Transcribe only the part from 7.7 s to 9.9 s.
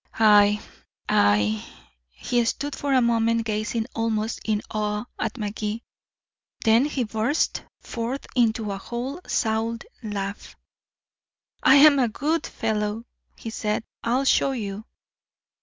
forth into a whole souled